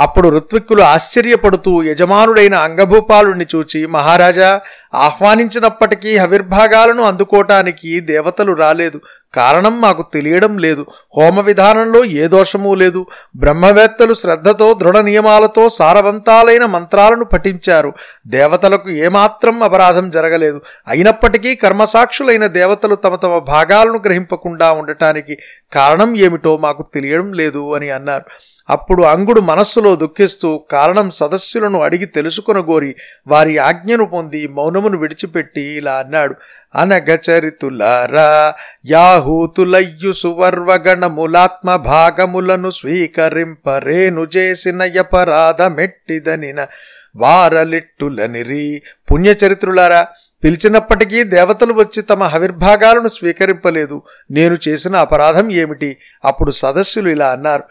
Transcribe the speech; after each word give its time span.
అప్పుడు 0.00 0.28
ఋత్విక్కులు 0.28 0.82
ఆశ్చర్యపడుతూ 0.82 1.82
యజమానుడైన 1.82 2.54
అంగభూపాలుణ్ణి 2.54 3.46
చూచి 3.54 3.86
మహారాజా 3.86 4.60
ఆహ్వానించినప్పటికీ 4.94 6.16
హవిర్భాగాలను 6.16 7.02
అందుకోటానికి 7.02 8.00
దేవతలు 8.00 8.52
రాలేదు. 8.52 9.00
కారణం 9.34 9.80
మాకు 9.80 10.06
తెలియడం 10.14 10.58
లేదు. 10.58 10.86
హోమ 11.16 11.40
విధానంలో 11.40 12.04
ఏ 12.04 12.26
దోషమూ 12.26 12.74
లేదు. 12.74 13.06
బ్రహ్మవేత్తలు 13.36 14.14
శ్రద్ధతో 14.14 14.74
దృఢ 14.74 14.98
నియమాలతో 14.98 15.68
సారవంతాలైన 15.68 16.64
మంత్రాలను 16.64 17.24
పఠించారు. 17.24 17.92
దేవతలకు 18.26 18.90
ఏమాత్రం 18.90 19.62
అపరాధం 19.62 20.10
జరగలేదు. 20.10 20.60
అయినప్పటికీ 20.88 21.54
కర్మసాక్షులైన 21.54 22.46
దేవతలు 22.46 22.94
తమ 22.94 23.14
తమ 23.14 23.38
భాగాలను 23.38 24.00
గ్రహింపకుండా 24.04 24.72
ఉండటానికి 24.72 25.36
కారణం 25.72 26.16
ఏమిటో 26.16 26.56
మాకు 26.56 26.86
తెలియడం 26.94 27.32
లేదు 27.32 27.74
అని 27.74 27.90
అన్నారు. 27.90 28.24
అప్పుడు 28.70 29.02
అంగుడు 29.02 29.40
మనస్సులో 29.40 29.96
దుఃఖిస్తూ 29.96 30.58
కారణం 30.70 31.10
సదస్సులను 31.10 31.80
అడిగి 31.80 32.04
తెలుసుకొనగోరి 32.04 32.94
వారి 33.26 33.58
ఆజ్ఞను 33.58 34.04
పొంది 34.04 34.46
మౌనమును 34.46 34.98
విడిచిపెట్టి 34.98 35.60
ఇలా 35.60 35.92
అన్నాడు. 35.92 36.34
అనగచరితులారా 36.74 38.54
యాహూతులయ్యు 38.86 40.12
సువర్వగణములాత్మ 40.12 41.76
భాగములను 41.76 42.70
స్వీకరింపరేను 42.70 44.26
చేసిన 44.36 44.82
యపరాధమెట్టిదనిన 44.82 46.66
వారలిట్టులనిరి. 47.16 48.82
పుణ్యచరిత్రులారా 49.12 50.06
పిలిచినప్పటికీ 50.44 51.22
దేవతలు 51.22 51.72
వచ్చి 51.74 52.02
తమ 52.02 52.24
హవిర్భాగాలను 52.24 53.08
స్వీకరింపలేదు. 53.08 54.02
నేను 54.30 54.58
చేసిన 54.68 54.96
అపరాధం 54.96 55.50
ఏమిటి? 55.50 55.96
అప్పుడు 56.24 56.50
సదస్సులు 56.50 57.08
ఇలా 57.08 57.28
అన్నారు. 57.30 57.64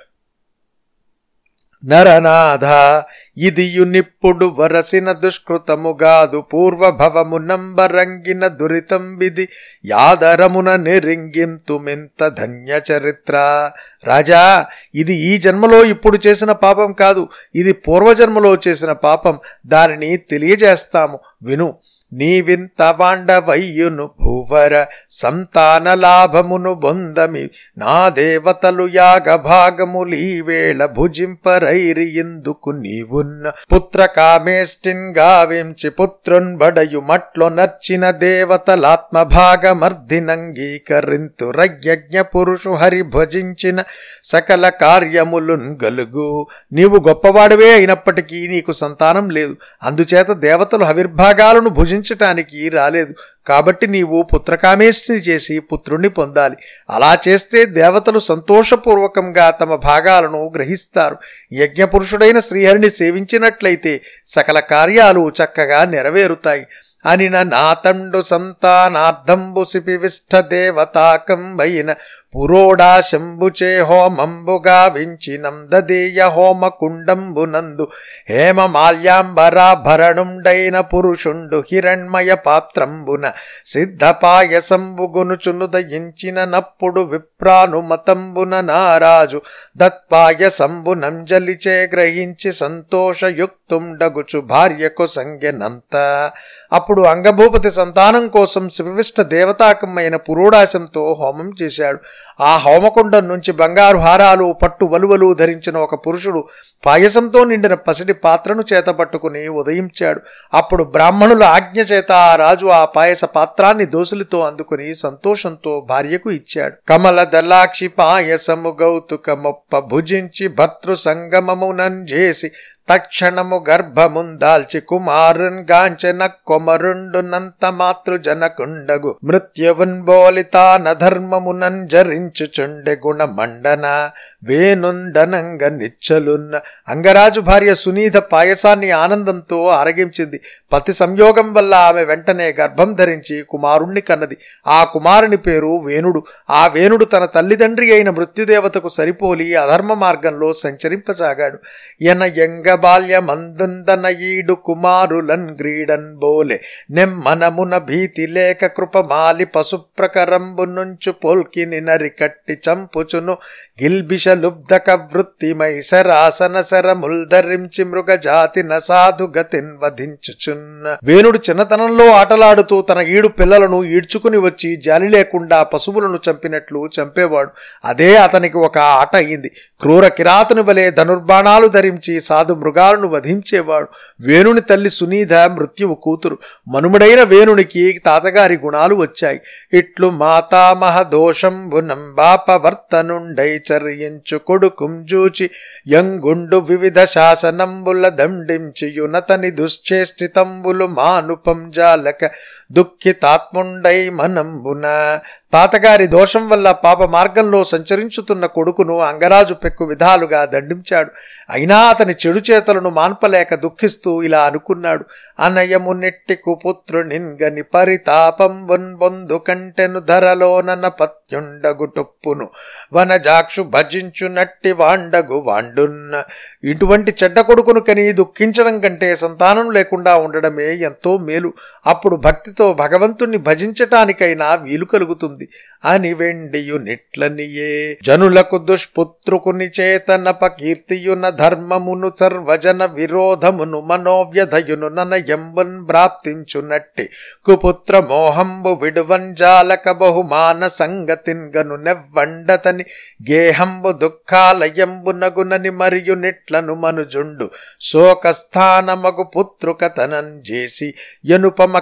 నరనాథ 1.85 3.03
ఇదియునిప్పుడు 3.37 4.45
వరసిన 4.45 5.11
దుష్కృతముగాదు 5.11 6.41
పూర్వభవమునంబరంగిన 6.41 8.47
దురితం 8.47 9.15
విధి 9.15 9.47
యాదరమున 9.85 10.75
నిరింగింతుమింత 10.75 12.27
ధన్య 12.27 12.81
చరిత్ర. 12.91 13.71
రాజా 14.03 14.65
ఇది 14.95 15.13
ఈ 15.13 15.37
జన్మలో 15.37 15.85
ఇప్పుడు 15.85 16.19
చేసిన 16.27 16.51
పాపం 16.51 16.93
కాదు. 16.93 17.27
ఇది 17.55 17.73
పూర్వజన్మలో 17.73 18.57
చేసిన 18.67 18.91
పాపం. 18.91 19.39
దానిని 19.65 20.17
తెలియజేస్తాము. 20.17 21.19
విను. 21.43 21.73
నీవింత 22.13 22.95
వాండవయ్యును 22.97 24.09
భూవర 24.21 24.85
సంతాన 25.09 25.93
లాభమును 25.93 26.73
బొందమి. 26.73 27.49
నా 27.77 28.09
దేవతలు 28.09 28.89
యాగ 28.95 29.35
భాగములీవేళ 29.35 30.85
భుజింపరైరి 30.85 32.17
ఎందుకు 32.17 32.69
నీవున్న 32.69 33.51
పుత్ర 33.75 34.05
కామేష్టిన్ 34.05 34.97
గావించి 34.97 35.89
పుత్రున్ 35.89 36.57
బడయు 36.57 36.99
మట్లో 36.99 37.49
నర్చిన 37.49 38.11
దేవతలాత్మ 38.11 39.23
భాగమర్ధినంగీకరింతు 39.23 41.51
రజ్ఞ 41.51 42.21
పురుషు 42.21 42.69
హరి 42.69 43.01
భజించిన 43.01 43.83
సకల 44.23 44.69
కార్యములున్ 44.69 45.77
గలుగు. 45.83 46.47
నీవు 46.73 47.07
గొప్పవాడివే 47.07 47.73
అయినప్పటికీ 47.73 48.47
నీకు 48.47 48.71
సంతానం 48.71 49.29
లేదు. 49.29 49.55
అందుచేత 49.83 50.31
దేవతలు 50.31 50.83
హవిర్భాగాలను 50.83 51.69
భుజించటానికి 51.99 52.69
రాలేదు. 52.69 53.13
కాబట్టి 53.47 53.87
నీవు 53.87 54.23
పుత్రకామేష్టిని 54.33 55.19
చేసి 55.19 55.59
పుత్రుణ్ణి 55.59 56.09
పొందాలి. 56.09 56.55
అలా 56.89 57.17
చేస్తే 57.27 57.65
దేవతలు 57.65 58.19
సంతోషపూర్వకంగా 58.19 59.49
తమ 59.49 59.75
భాగాలను 59.75 60.51
గ్రహిస్తారు. 60.55 61.17
యజ్ఞపురుషుడైన 61.53 62.39
శ్రీహరిని 62.39 62.89
సేవించినట్లయితే 62.89 64.01
సకల 64.25 64.59
కార్యాలు 64.59 65.31
చక్కగా 65.43 65.85
నెరవేరుతాయి. 65.85 66.67
అనిన 67.05 67.43
నాతండు 67.43 68.21
సంతానార్థంబు 68.21 69.63
సిపివిష్ట 69.63 70.35
దేవతాకంబైన 70.35 71.95
పురోడా 72.35 73.01
శంభుచే 73.01 73.79
హోమంబుగా 73.79 74.87
వించినందదేయ 74.87 76.27
హోమ 76.27 76.67
కుండంబునందు 76.67 77.87
హేమ 78.29 78.65
మాల్యాంబరాభరణుండైన 78.65 80.81
పురుషుండు 80.81 81.63
హిరణ్మయ 81.71 82.35
పాత్రంబున 82.35 83.31
సిద్ధ 83.65 84.03
పాయసంబుగునుచునుదయించిన 84.03 86.45
నప్పుడు 86.45 87.01
విప్రానుమతంబున 87.01 88.61
నారాజు 88.61 89.41
దత్పాయసంబునంజలిచే 89.77 91.89
గ్రహించి 91.93 92.51
సంతోషయుక్తుండగుచు 92.51 94.41
భార్యకు 94.41 95.07
సంజ్ఞనంత. 95.07 96.31
అప్పుడు 96.73 97.01
అంగభూపతి 97.01 97.71
సంతానం 97.71 98.27
కోసం 98.27 98.69
శివవిష్ట 98.69 99.21
దేవతాకమైన 99.21 100.15
పురోడాశంతో 100.15 101.17
హోమం 101.19 101.51
చేశాడు. 101.61 101.99
ఆ 102.39 102.57
హోమకుండం 102.57 103.27
నుంచి 103.27 103.51
బంగారు 103.51 103.97
హారాలు 103.97 104.55
పట్టు 104.63 104.85
వలువలు 104.85 105.33
ధరించిన 105.33 105.77
ఒక 105.77 106.07
పురుషుడు 106.07 106.47
పాయసంతో 106.85 107.43
నిండిన 107.43 107.73
పసిడి 107.73 108.13
పాత్రను 108.13 108.63
చేతపట్టుకుని 108.73 109.47
ఉదయించాడు. 109.47 110.21
అప్పుడు 110.53 110.83
బ్రాహ్మణుల 110.83 111.43
ఆజ్ఞ 111.43 111.81
చేత 111.81 112.11
ఆ 112.11 112.35
రాజు 112.35 112.65
ఆ 112.65 112.85
పాయస 112.85 113.25
పాత్రాన్ని 113.25 113.85
దోసులతో 113.85 114.39
అందుకుని 114.39 114.95
సంతోషంతో 114.95 115.85
భార్యకు 115.89 116.31
ఇచ్చాడు. 116.31 116.75
కమల 116.89 117.23
దలాక్షి 117.23 117.87
పాయసము 117.87 118.77
గౌతుక 118.81 119.29
మొప్ప 119.29 119.79
భుజించి 119.79 120.47
భర్తృ 120.47 120.95
సంగమమునం 120.95 122.03
చేసి 122.03 122.51
తక్షణము 122.89 123.65
గర్భముందాల్చి 123.69 124.79
కుమారున్ 124.81 125.71
గాంచెన 125.71 126.29
కొమరుండునంత 126.47 127.71
మాతృజనకుండగు. 127.71 129.15
మృత్యువున్ 129.23 130.01
బోలితాన 130.01 130.93
ధర్మమునన్ 130.93 131.89
జరించుచుండె 131.89 132.95
గుణమండన 133.07 134.09
వేనుండనంగ 134.43 135.67
నిచ్చలున్న 135.67 136.59
అంగరాజు 136.87 137.39
భార్య 137.39 137.75
సునీత 137.75 138.15
పాయసాన్ని 138.15 138.91
ఆనందంతో 138.91 139.67
ఆరగించింది 139.67 140.39
పతి 140.73 140.93
సంయోగం 140.93 141.53
వల్ల 141.53 141.75
ఆమె 141.75 142.03
వెంటనే 142.03 142.55
గర్భం 142.59 142.93
ధరించి 142.93 143.43
కుమారుణ్ణి 143.49 144.01
కన్నది. 144.01 144.37
ఆ 144.67 144.83
కుమారుని 144.83 145.37
పేరు 145.37 145.81
వేణుడు. 145.85 146.23
ఆ 146.49 146.67
వేణుడు 146.67 147.05
తన 147.05 147.25
తల్లిదండ్రి 147.25 147.91
అయిన 147.91 148.09
మృత్యుదేవతకు 148.09 148.89
సరిపోలి 148.89 149.55
అధర్మ 149.55 149.93
మార్గంలో 149.93 150.53
సంచరింపసాగాడు. 150.53 151.59
ఎన 152.01 152.21
ఎంగ 152.21 152.78
బాల్యమందుందనయీడు 152.83 154.53
కుమారులన్ 154.67 155.49
గ్రీడన్ 155.61 156.09
బోలె. 156.15 156.57
నెమ్మనమున 156.91 157.77
భీతి 157.77 158.25
లేక 158.27 158.65
కృపమాలి 158.77 159.45
పశుప్రకరంబు 159.45 160.65
నుంచు 160.77 161.11
పోల్కిని 161.23 161.81
నరికట్టి 161.81 162.55
చంపుచును. 162.67 163.33
గిల్బిష 163.81 164.27
లుబ్ధక 164.43 164.89
వృత్తిమై 165.13 165.73
శరాసన 165.81 166.61
శరముల్ధరించి 166.61 167.83
మృగజాతి 167.83 168.63
నసాధు 168.63 169.25
గతిన్ 169.37 169.71
వధించుచున్న 169.83 170.97
వేణుడు 171.03 171.39
చిన్నతనంలో 171.49 172.05
ఆటలాడుతూ 172.11 172.81
తన 172.81 172.99
ఈడు 173.15 173.27
పిల్లలను 173.27 173.83
ఈడ్చుకుని 173.95 174.37
వచ్చి 174.47 174.69
జాలి 174.85 175.07
లేకుండా 175.15 175.63
పశువులను 175.63 176.19
చంపినట్లు 176.27 176.81
చంపేవాడు. 176.97 177.51
అదే 177.85 178.09
అతనికి 178.17 178.57
ఒక 178.57 178.77
ఆట 178.77 179.13
అయింది. 179.15 179.49
క్రూర 179.81 180.05
కిరాతుని 180.17 180.61
వలె 180.61 180.85
ధనుర్బాణాలు 180.91 181.67
ధరించి 181.67 182.13
సాధు 182.21 182.53
మృగాలను 182.69 183.07
వధించేవాడు. 183.07 183.87
వేణుని 184.21 184.61
తల్లి 184.61 184.89
సునీధ 184.89 185.33
మృత్యువు 185.33 185.95
కూతురు. 185.95 186.37
మనుమడైన 186.67 187.23
వేణునికి 187.23 188.01
తాతగారి 188.05 188.57
గుణాలు 188.57 188.95
వచ్చాయి. 188.95 189.41
ఇట్లు 189.73 190.09
మాతామహ 190.09 191.01
దోషంబునం 191.01 192.15
బాపవర్తనుండై 192.15 193.49
చర్యించు 193.49 194.37
కొడుకుం 194.37 195.05
జూచి. 195.05 195.49
యంగుండు 195.87 196.57
వివిధ 196.57 197.03
శాసనంబుల 197.03 198.09
దండించియునతని 198.09 199.51
దుశ్చేష్టితంబులు 199.51 200.87
మానుపంజాలక 200.87 202.25
దుఃఖితాత్ముండై 202.71 204.09
మనంబున. 204.09 205.19
తాతగారి 205.53 206.07
దోషం 206.07 206.49
వల్ల 206.49 206.71
పాప 206.71 207.03
మార్గంలో 207.03 207.63
సంచరించుతున్న 207.63 208.45
కొడుకును 208.45 208.99
అంగరాజు 208.99 209.53
పెక్కు 209.53 209.85
విధాలుగా 209.85 210.45
దండించాడు. 210.45 211.11
అయినా 211.49 211.77
అతని 211.77 212.13
చెడు 212.27 212.48
చేతులను 212.49 212.89
మాన్పలేక 212.89 213.55
దుఃఖిస్తూ 213.55 214.23
ఇలా 214.23 214.43
అనుకున్నాడు. 214.43 215.05
అనయము 215.39 215.93
నెట్టి 215.93 216.35
కుపుత్రునిన్గని 216.35 217.61
పరితాపంబున్ 217.61 218.95
బొందు 218.95 219.41
కంటెను 219.47 219.99
ధరలోనన 219.99 220.87
పత్యుండగుటొప్పును 220.87 222.49
వనజాక్షు 222.93 223.61
భజించు 223.61 224.27
నట్టి 224.27 224.71
వాండగు 224.71 225.39
వాండున్న. 225.39 226.23
ఇటువంటి 226.63 227.15
చెడ్డ 227.23 227.39
కొడుకును 227.39 227.79
కని 227.79 228.11
దుఃఖించడం 228.11 228.79
కంటే 228.79 229.15
సంతానం 229.15 229.71
లేకుండా 229.71 230.15
ఉండడమే 230.15 230.75
ఎంతో 230.75 231.17
మేలు. 231.17 231.53
అప్పుడు 231.85 232.15
భక్తితో 232.15 232.73
భగవంతుణ్ణి 232.73 233.37
భజించటానికైనా 233.37 234.55
వీలు 234.55 234.85
కలుగుతుంది. 234.85 235.49
అని 235.85 236.13
వెండియు 236.13 236.77
నిట్లనియే. 236.77 237.97
జనులకు 238.03 238.57
దుష్పుత్రుకుని 238.57 239.69
చేతన 239.79 240.31
కీర్తియున 240.45 241.29
ధర్మమును 241.29 242.11
నిర్వజన 242.39 242.85
విరోధమును 242.85 243.79
మనోవ్యధయును 243.79 244.87
ననయంబున్ 244.87 245.87
ప్రాప్తించునట్టి. 245.87 247.09
కుపుత్ర 247.45 247.99
మోహంబు 247.99 248.69
విడువంజాలక 248.69 249.91
బహుమాన 249.91 250.67
సంగతిన్ 250.67 251.51
గను 251.57 251.75
నెవ్వండతని 251.75 252.85
గేహంబు 253.31 253.91
దుఃఖాలయంబు 253.91 255.11
నగునని 255.11 255.69
మరియు 255.69 256.13
నిట్లను 256.13 256.75
మనుజుండు. 256.75 257.49
శోకస్థానమగు 257.81 259.23
పుత్రుకతనం 259.23 260.39
చేసి 260.39 260.93
ఎనుపమ 261.25 261.81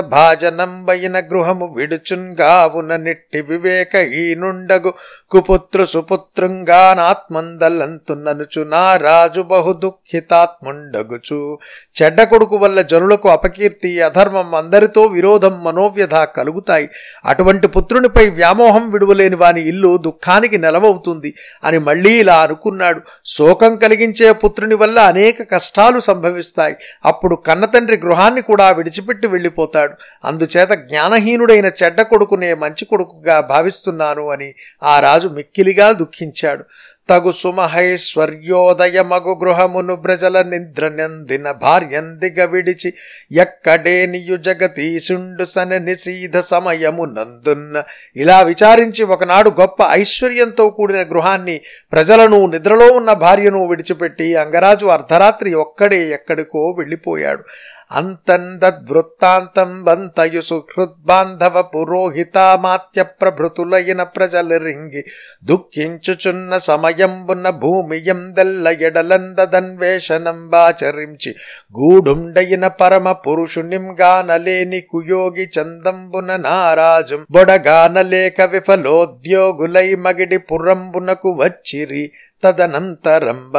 భాజనంబయిన 0.00 1.20
గృహము 1.20 1.66
విడుచున్గావున 1.66 2.96
నిట్టి 2.96 3.40
వివేక 3.40 3.94
ఈనుండగు. 3.94 4.94
కుపుత్రు 5.30 5.84
సుపుత్రుంగానాత్మందలంతున్ననుచు 5.84 8.64
నా 8.64 8.96
రాజు 8.96 9.40
బహు 9.40 9.72
దుఃఖితాత్ముండగుచు 9.90 11.58
చెడ్డ 12.02 12.22
కొడుకు 12.22 12.56
వల్ల 12.56 12.82
జనులకు 12.82 13.28
అపకీర్తి 13.28 14.02
అధర్మం 14.02 14.54
అందరితో 14.54 15.02
విరోధం 15.02 15.64
మనోవ్యధ 15.64 16.14
కలుగుతాయి. 16.14 16.88
అటువంటి 17.24 17.68
పుత్రునిపై 17.68 18.30
వ్యామోహం 18.30 18.90
విడువలేని 18.90 19.36
వాని 19.36 19.68
ఇల్లు 19.68 19.96
దుఃఖానికి 19.96 20.58
నెలవవుతుంది 20.58 21.34
అని 21.64 21.78
మళ్ళీ 21.78 22.20
ఇలా 22.20 22.36
అనుకున్నాడు. 22.38 23.00
శోకం 23.26 23.76
కలిగించే 23.76 24.32
పుత్రుని 24.32 24.74
వల్ల 24.74 24.98
అనేక 24.98 25.50
కష్టాలు 25.50 26.00
సంభవిస్తాయి. 26.00 26.76
అప్పుడు 27.04 27.36
కన్నతండ్రి 27.36 27.96
గృహాన్ని 27.96 28.42
కూడా 28.42 28.70
విడిచిపెట్టి 28.70 29.26
వెళ్ళిపోతాడు. 29.26 29.94
అందుచేత 30.24 30.70
జ్ఞానహీనుడైన 30.70 31.66
చెడ్డ 31.66 32.00
కొడుకునే 32.00 32.54
మంచి 32.54 32.84
కొడుకుగా 32.84 33.40
భావిస్తున్నాను 33.40 34.30
అని 34.30 34.54
ఆ 34.82 35.00
రాజు 35.00 35.28
మిక్కిలిగా 35.28 35.92
దుఃఖించాడు. 35.92 36.64
తగు 37.10 37.32
సుమహైశ్వర్యోదయమగు 37.32 39.34
గృహమును 39.40 39.96
బ్రజల 39.96 40.42
నిద్ర 40.42 40.88
నందిన 40.88 41.50
భార్యందిగ 41.62 42.44
విడిచి 42.44 42.92
ఎక్కడేనియు 43.36 44.38
జగతీశుండు 44.38 45.44
సన 45.44 45.78
నిశీధ 45.78 46.36
సమయము 46.50 47.04
నందున్న 47.16 47.82
ఇలా 48.16 48.42
విచారించి 48.42 49.04
ఒకనాడు 49.14 49.50
గొప్ప 49.60 49.88
ఐశ్వర్యంతో 49.92 50.70
కూడిన 50.70 51.12
గృహాన్ని 51.12 51.60
ప్రజలను 51.92 52.46
నిద్రలో 52.46 52.92
ఉన్న 52.92 53.12
భార్యను 53.24 53.66
విడిచిపెట్టి 53.66 54.36
అంగరాజు 54.36 54.86
అర్ధరాత్రి 54.96 55.54
ఒక్కడే 55.64 56.10
ఎక్కడికో 56.10 56.74
వెళ్ళిపోయాడు. 56.78 57.44
అంతందద్వృత్తాంతం 57.90 59.70
బంతయు 59.84 60.40
సుహృద్బాంధవ 60.40 61.62
పురోహితామాత్య 61.72 63.02
ప్రభృతులైన 63.20 64.02
ప్రజలు 64.14 64.58
రింగి 64.60 65.02
దుఃఖించుచున్న 65.44 66.58
సమయంబున 66.64 67.50
భూమియందెల్ల 67.60 68.68
ఎడలందదన్వేషణం 68.82 70.40
బాచరించి 70.50 71.32
గూడుండైన 71.74 72.66
పరమ 72.80 73.12
పురుషునిం 73.24 73.86
గానలేని 74.00 74.80
కుయోగి 74.90 75.46
చందంబున 75.54 76.30
నారాజుం 76.44 77.22
బొడగానలేక 77.30 78.40
విఫలోద్యోగులై 78.52 79.88
మగిడి 80.00 80.40
పురంబునకు 80.50 81.32
వచ్చిరి 81.40 82.04
తదనంతరంబ 82.42 83.56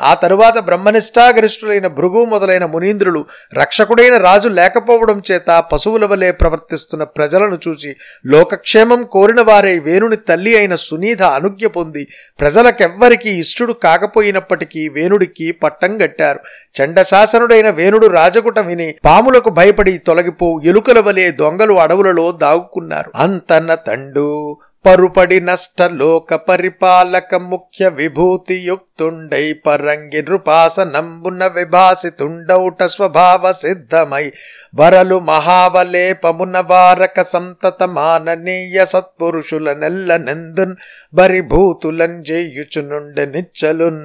ఆ 0.00 0.14
తరువాత 0.14 0.58
బ్రహ్మనిష్టాగరిష్ఠులైన 0.58 1.86
భృగు 1.98 2.24
మొదలైన 2.24 2.64
మునీంద్రులు 2.64 3.22
రక్షకుడైన 3.54 4.16
రాజు 4.18 4.48
లేకపోవడం 4.48 5.22
చేత 5.32 5.64
పశువుల 5.72 6.04
వలె 6.06 6.30
ప్రవర్తిస్తున్న 6.32 7.04
ప్రజలను 7.18 7.58
చూసి 7.68 7.90
లోకక్షేమం 8.26 9.02
కోరిన 9.10 9.40
వారే 9.40 9.78
వేణుని 9.78 10.16
తల్లి 10.28 10.56
అయిన 10.56 10.74
సునీధ 10.74 11.22
అనుజ్ఞ 11.22 11.66
పొంది 11.66 12.02
ప్రజలకెవ్వరికీ 12.40 13.30
ఇష్టుడు 13.38 13.72
కాకపోయినప్పటికీ 13.72 14.88
వేణుడికి 14.88 15.52
పట్టం 15.62 15.92
గట్టారు 16.02 16.40
చండశాసనుడైన 16.76 17.70
వేణుడు 17.70 18.06
రాజగుట 18.06 18.58
విని 18.58 18.88
పాములకు 19.04 19.50
భయపడి 19.50 19.98
తొలగిపో 19.98 20.60
ఎలుకల 20.64 21.00
వలె 21.00 21.30
దొంగలు 21.30 21.74
అడవులలో 21.74 22.32
దాగుకున్నారు. 22.32 23.10
అంతన్న 23.16 23.74
తండు 23.74 24.28
పరుపడి 24.88 25.40
నష్ట 25.40 25.82
లోక 25.92 26.34
పరిపాలక 26.34 27.34
ముఖ్య 27.34 27.88
విభూతి 27.88 28.56
యుక్తుండై 28.66 29.52
పరంగి 29.66 30.22
నృపాసనంబున 30.22 31.46
విభాసితుండౌట 31.46 32.82
స్వభావ 32.84 33.52
సిద్ధమై 33.52 34.22
వరలు 34.74 35.18
మహావలేపమున 35.18 36.60
వారక 36.60 37.22
సంతత 37.22 37.82
మాననీయ 37.82 38.84
సత్పురుషుల 38.84 39.72
నెల్ల 39.72 40.16
నెందున్ 40.16 40.74
బరిభూతులం 41.14 42.14
చేయుచునుండె 42.30 43.26
నిచ్చలున్. 43.26 44.00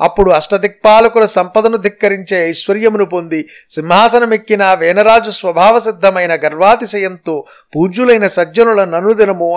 అప్పుడు 0.00 0.30
అష్టదిక్పాలకుల 0.30 1.24
సంపదను 1.24 1.76
ధిక్కరించే 1.76 2.48
ఐశ్వర్యమును 2.48 3.04
పొంది 3.04 3.40
సింహాసనమెక్కిన 3.70 4.74
వేనరాజు 4.74 5.30
స్వభావ 5.30 5.78
సిద్ధమైన 5.78 6.34
గర్వాతిశయంతో 6.44 7.36
పూజ్యులైన 7.76 8.26
సజ్జనుల 8.26 8.84
ననుదినము 8.84 9.50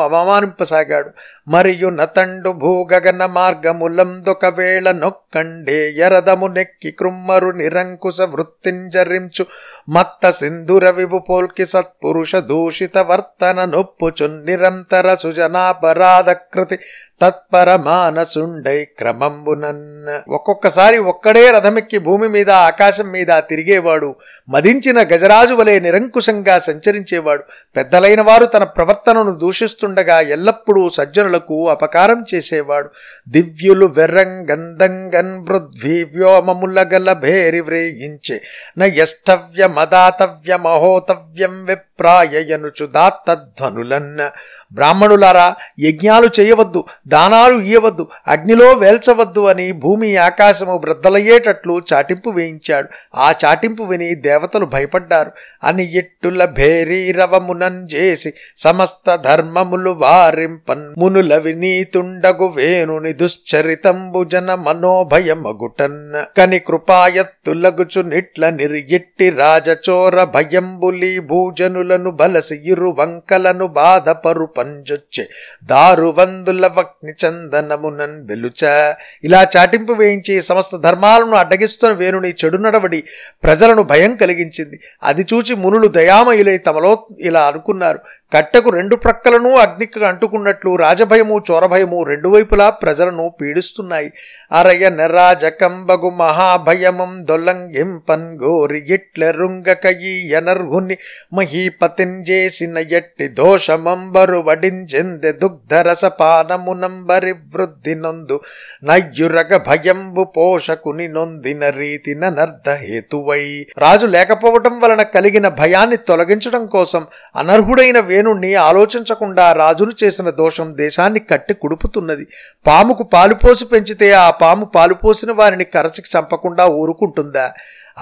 అవమానింపసాగాడు 0.60 1.10
మరియు 1.48 1.90
నతండు 1.90 2.50
భూగగన 2.50 3.26
మార్గములందొకవేళ 3.26 4.92
నొక్కండే 4.92 5.92
ఎరదము 5.92 6.48
నెక్కి 6.48 6.92
కృమ్మరు 6.92 7.50
నిరంకుశ 7.50 8.22
వృత్తింజరించు. 8.22 9.46
మత్త 9.90 10.30
సింధుర 10.30 10.90
విభు 10.90 11.18
పోల్కి 11.18 11.66
సత్పురుష 11.66 12.36
దూషిత 12.36 12.98
వర్తన 12.98 13.66
నొప్పుచున్ 13.66 14.46
నిరంతర 14.46 15.16
సుజనాపరాధకృతి 15.16 16.76
తత్పరమానసుండై 16.76 17.20
తత్పర 17.22 17.76
మానసుండై 17.76 18.86
క్రమంబునన్. 18.86 20.32
ఒక్కొక్కసారి 20.32 20.98
ఒక్కడే 20.98 21.52
రథమెక్కి 21.52 21.98
భూమి 21.98 22.28
మీద 22.28 22.50
ఆకాశం 22.50 23.08
మీద 23.12 23.28
తిరిగేవాడు. 23.50 24.16
మదించిన 24.50 25.00
గజరాజు 25.02 25.54
వలె 25.54 25.80
నిరంకుశంగా 25.80 26.60
సంచరించేవాడు. 26.60 27.44
పెద్దలైన 27.76 28.22
వారు 28.22 28.46
తన 28.46 28.64
ప్రవర్తనను 28.64 29.32
దూషిస్తుండగా 29.32 30.20
ఎల్లప్పుడూ 30.40 30.90
సజ్జనులకు 30.90 31.70
అపకారం 31.70 32.26
చేసేవాడు. 32.34 32.90
దివ్యులు 33.30 33.86
వెర్రం 33.86 34.50
గంధంగన్ 34.52 35.48
పృథ్వీ 35.48 36.04
వ్యోమముల 36.04 36.86
గల 36.94 37.14
భేరి 37.14 37.60
వ్రేయించే 37.60 38.42
నయష్టవ్య 38.78 39.68
మదాతవ్య 39.68 40.58
మహోతవ్యం 40.58 41.66
విప్రాయనుచు 41.66 42.86
దాత్తధ్వనులన్న. 42.86 44.32
బ్రాహ్మణులారా 44.74 45.56
యజ్ఞాలు 45.80 46.30
చేయవద్దు 46.40 46.84
దానాలు 47.08 47.54
ఇయ్యవద్దు 47.54 48.08
అగ్నిలో 48.28 48.74
వేల్చవద్దు 48.74 49.46
అని 49.46 49.72
భూమి 49.72 50.18
ఆకాశము 50.18 50.78
బ్రద్దలయ్యేటట్లు 50.78 51.82
చాటింపు 51.94 52.30
వేయించాడు. 52.30 52.90
ఆ 53.16 53.34
చాటింపు 53.46 53.84
విని 53.84 54.16
దేవతలు 54.16 54.66
భయపడ్డారు. 54.66 55.32
అని 55.64 55.98
ఎట్టుల 55.98 56.46
భేరీరవమునం 56.46 57.86
చేసి 57.86 58.34
సమస్త 58.58 59.16
ధర్మములు 59.16 59.90
వారింపన్ 60.30 60.96
మునుల 60.98 61.38
వినీతుండగు 61.38 62.48
వేణుని 62.48 63.14
దుశ్చరితంబు 63.14 64.24
జన 64.24 64.56
మనోభయమగుటన్. 64.56 66.14
కని 66.38 66.60
కృపాయత్తులగుచు 66.60 68.02
నిట్ల 68.02 68.50
నిరియెట్టి 68.50 69.30
రాజచోర 69.30 70.24
భయంబులి 70.24 71.20
భూజనులను 71.20 72.12
బలసి 72.12 72.56
ఇరు 72.66 72.96
వంకలను 73.00 73.68
బాధపరు 73.68 74.46
పంజొచ్చే. 74.46 75.28
దారువందుల 75.64 76.68
వక్ని 76.68 77.12
చందనమునన్ 77.12 78.28
వెలుచ. 78.28 78.94
ఇలా 79.24 79.48
చాటింపు 79.58 79.94
వేయించి 79.94 80.42
సమస్త 80.42 80.76
ధర్మాలను 80.76 81.32
అడ్డగిస్తున్న 81.32 81.96
వేణుని 81.96 82.34
చెడు 82.46 82.58
నడవడి 82.58 83.04
ప్రజలను 83.44 83.84
భయం 83.84 84.16
కలిగించింది. 84.16 84.80
అది 85.04 85.26
చూచి 85.34 85.56
మునులు 85.56 85.88
దయామయులై 85.88 86.58
తమలో 86.58 87.08
ఇలా 87.20 87.42
అనుకున్నారు. 87.42 88.00
కట్టెకు 88.32 88.70
రెండు 88.70 88.96
ప్రక్కలను 88.96 89.58
అగ్నికి 89.58 90.06
అంటుకున్నట్లు 90.06 90.76
రాజభయము 90.76 91.42
చోరభయము 91.52 92.04
రెండు 92.04 92.30
వైపులా 92.30 92.70
ప్రజలను 92.70 93.34
పీడిస్తున్నాయి. 93.42 94.12
అరయ 94.52 94.90
నెరాజకంబగు 94.90 96.10
మహాభయమం 96.10 97.26
దొల్లంగింపన్ 97.26 98.38
గోరి 98.44 98.84
ఇట్ల 98.88 99.32
రుంగకయి 99.32 100.32
ఎనర్హుని 100.32 100.98
మహీపతిన్ 101.34 102.30
చేసిన 102.30 102.84
ఎట్టి 102.92 103.28
దోషమంబరు 103.28 104.42
వడించెందె 104.42 105.32
దుగ్ధరసపానమునంబరి 105.32 107.34
వృద్ధి 107.56 107.96
నొందు 107.96 108.42
నయ్యురగ 108.84 109.58
భయంబు 109.68 110.32
పోషకుని 110.38 111.08
నొందిన 111.08 111.70
రీతి 111.70 112.16
నర్ధహేతువై 112.16 113.66
రాజు 113.78 114.08
లేకపోవటం 114.08 114.80
వలన 114.80 115.02
కలిగిన 115.02 115.48
భయాన్ని 115.48 115.98
తొలగించడం 115.98 116.68
కోసం 116.68 117.08
అనర్హుడైన 117.36 118.00
సేనుణ్ణి 118.20 118.56
ఆలోచించకుండా 118.56 119.52
రాజును 119.54 119.92
చేసిన 120.04 120.30
దోషం 120.30 120.74
దేశాన్ని 120.78 121.20
కట్టి 121.20 121.54
కుడుపుతున్నది. 121.54 122.26
పాముకు 122.68 123.04
పాలుపోసి 123.14 123.66
పెంచితే 123.66 124.12
ఆ 124.12 124.30
పాము 124.42 124.66
పాలుపోసిన 124.76 125.32
వారిని 125.32 125.64
కరచికి 125.64 126.10
చంపకుండా 126.18 126.66
ఊరుకుంటుందా? 126.82 127.46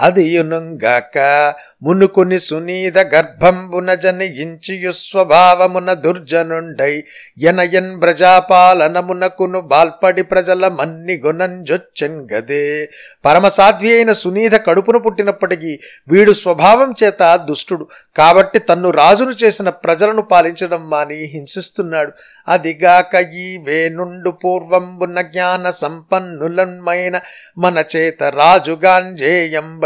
అదియునుగాక 0.00 1.18
మునుకుని 1.82 2.08
మునుకొని 2.08 2.38
సునీద 2.38 2.98
గర్భంబున 2.98 3.94
జనయించియు 3.94 4.92
స్వభావమున 4.92 5.92
దుర్జనుండై 5.92 7.04
ఎనయన్ 7.38 8.02
ప్రజాపాలనమునకును 8.02 9.60
బాల్పడి 9.60 10.22
ప్రజల 10.22 10.68
మన్ని 10.68 11.16
గుణంజొచ్చెన్ 11.26 12.28
గదే 12.32 12.88
పరమసాధ్వి 13.24 13.92
అయిన 13.94 14.12
సునీద 14.12 14.50
కడుపున 14.50 14.96
పుట్టినప్పటికీ 14.96 15.78
వీడు 16.08 16.32
స్వభావం 16.32 16.94
చేత 17.02 17.40
దుష్టుడు. 17.48 17.88
కాబట్టి 18.16 18.58
తన్ను 18.58 18.90
రాజును 18.90 19.30
చేసిన 19.30 19.68
ప్రజలను 19.68 20.22
పాలించడం 20.22 20.90
మాని 20.90 21.14
హింసిస్తున్నాడు. 21.14 22.12
అదిగాక 22.48 23.14
ఈ 23.14 23.58
వేనుండు 23.58 24.30
పూర్వంబున 24.30 25.20
జ్ఞాన 25.20 25.70
సంపన్నులన్మైన 25.70 27.20
మన 27.58 27.84
చేత 27.96 28.22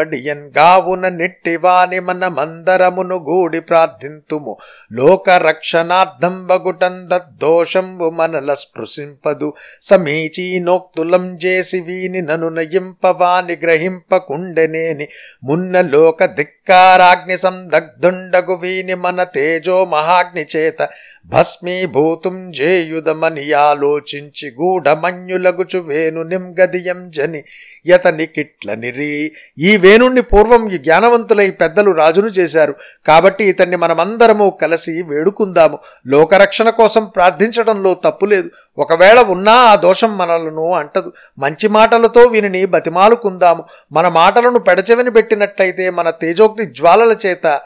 బడియన్ 0.03 0.51
గావున 0.59 1.09
నిట్టివాని 1.09 2.01
మన 2.01 2.29
మందరమును 2.29 3.17
గూడి 3.17 3.61
ప్రార్థింతుము. 3.61 4.57
లోక 4.93 5.31
రక్షణార్థం 5.31 6.47
బగుటం 6.47 7.11
దోషంబు 7.13 8.11
మనల 8.11 8.55
స్పృశింపదు. 8.55 9.53
సమీచీనోక్తులం 9.83 11.37
చేసి 11.37 11.81
వీని 11.81 12.23
నను 12.23 12.49
నయింపవాని 12.49 13.57
గ్రహింపకుండెనేని 13.63 15.09
మున్న 15.45 15.81
లోక 15.81 16.25
ధిక్కారాగ్ని 16.25 17.39
సందగ్ధుండగు 17.39 18.55
వీని 18.55 18.95
మన 18.95 19.23
తేజో 19.23 19.85
మహాగ్ని 19.85 20.47
చేత. 20.57 20.89
భస్మీభూతుం 21.27 22.51
జేయుదమని 22.51 23.53
ఆలోచించి 23.53 24.51
గూఢమన్యులగుచు 24.61 25.79
వేణు 25.79 26.23
నింగదియం 26.23 27.11
జని 27.11 27.45
యతని 27.87 28.27
కిట్లనిరి 28.27 29.33
ఈ 29.59 29.77
వేణుణ్ణి 29.77 30.23
పూర్వం 30.23 30.71
ఈ 30.71 30.79
జ్ఞానవంతులై 30.79 31.51
పెద్దలు 31.51 31.91
రాజును 31.91 32.27
చేశారు. 32.27 32.75
కాబట్టి 33.07 33.45
ఇతన్ని 33.45 33.77
మనమందరము 33.77 34.59
కలిసి 34.63 35.03
వేడుకుందాము. 35.03 35.79
లోకరక్షణ 36.07 36.71
కోసం 36.71 37.05
ప్రార్థించడంలో 37.05 37.95
తప్పులేదు 37.95 38.51
ఒకవేళ 38.79 39.21
ఉన్నా 39.21 39.53
ఆ 39.53 39.75
దోషం 39.75 40.19
మనలను 40.19 40.73
అంటదు. 40.73 41.13
మంచి 41.39 41.69
మాటలతో 41.69 42.21
వీనిని 42.21 42.65
బతిమాలుకుందాము. 42.67 43.65
మన 43.93 44.09
మాటలను 44.09 44.59
పెడచెవిని 44.59 45.11
పెట్టినట్లయితే 45.11 45.91
మన 45.91 46.11
తేజోగ్ని 46.11 46.67
జ్వాలల 46.67 47.17
చేత 47.27 47.61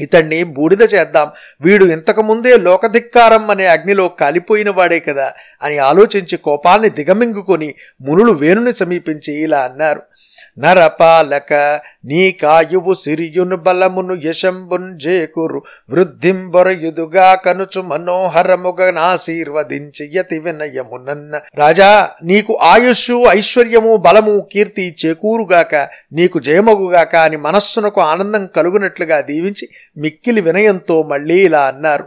ఇతన్ని 0.00 0.42
బూడిద 0.44 0.82
చేద్దాం. 0.94 1.28
వీడు 1.60 1.84
ఇంతకుముందే 1.84 2.56
లోకధిక్కారం 2.58 3.50
అనే 3.50 3.66
అగ్నిలో 3.66 4.08
కాలిపోయిన 4.08 4.70
వాడే 4.70 5.00
కదా 5.00 5.32
అని 5.62 5.78
ఆలోచించి 5.78 6.36
కోపాన్ని 6.36 6.90
దిగమింగుకొని 6.90 7.74
మునులు 8.00 8.32
వేణుని 8.32 8.72
సమీపించి 8.72 9.42
ఇలా 9.42 9.60
అన్నారు. 9.60 10.02
నరపాలక 10.58 11.52
నీ 12.04 12.32
కాయువు 12.32 12.94
సిరియును 12.94 13.56
బలమును 13.56 14.14
యశంబున్ 14.24 14.98
జేకురు. 14.98 15.62
వృద్ధింబొరయుదుగా 15.90 17.34
కనుచు 17.34 17.82
మనోహరముగా 17.82 18.90
నాశీర్వదించి 18.90 20.10
యతి 20.14 20.38
వినయమునన్న 20.38 21.40
రాజా 21.58 22.10
నీకు 22.24 22.58
ఆయుష్షు 22.62 23.24
ఐశ్వర్యము 23.28 23.96
బలము 23.96 24.46
కీర్తి 24.52 24.96
చేకూరుగాక 25.06 25.74
నీకు 26.12 26.38
జయమగుగాక 26.40 27.16
అని 27.16 27.36
మనస్సునకు 27.36 28.00
ఆనందం 28.00 28.46
కలుగునట్లుగా 28.56 29.20
దీవించి 29.20 29.68
మిక్కిలి 29.96 30.40
వినయంతో 30.40 31.02
మళ్ళీ 31.02 31.44
ఇలా 31.44 31.60
అన్నారు. 31.60 31.90